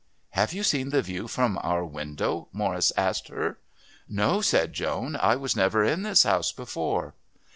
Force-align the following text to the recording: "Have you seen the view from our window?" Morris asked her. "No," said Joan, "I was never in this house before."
"Have 0.31 0.51
you 0.51 0.63
seen 0.63 0.89
the 0.89 1.03
view 1.03 1.27
from 1.27 1.59
our 1.61 1.85
window?" 1.85 2.47
Morris 2.51 2.91
asked 2.97 3.27
her. 3.27 3.59
"No," 4.09 4.41
said 4.41 4.73
Joan, 4.73 5.15
"I 5.15 5.35
was 5.35 5.55
never 5.55 5.83
in 5.83 6.01
this 6.01 6.23
house 6.23 6.51
before." 6.51 7.13